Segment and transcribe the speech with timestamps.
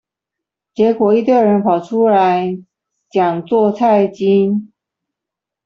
[0.73, 2.57] 結果一堆人跑出來
[3.11, 4.73] 講做菜經